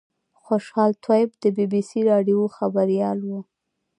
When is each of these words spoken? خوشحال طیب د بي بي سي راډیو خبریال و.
خوشحال 0.43 0.91
طیب 1.05 1.29
د 1.41 1.43
بي 1.55 1.65
بي 1.71 1.81
سي 1.89 1.99
راډیو 2.11 2.39
خبریال 2.57 3.19
و. 3.23 3.31